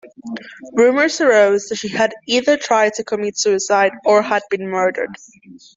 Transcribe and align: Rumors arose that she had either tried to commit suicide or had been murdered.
Rumors 0.73 1.21
arose 1.21 1.65
that 1.67 1.75
she 1.75 1.89
had 1.89 2.15
either 2.25 2.57
tried 2.57 2.95
to 2.95 3.03
commit 3.03 3.37
suicide 3.37 3.91
or 4.03 4.23
had 4.23 4.41
been 4.49 4.65
murdered. 4.67 5.15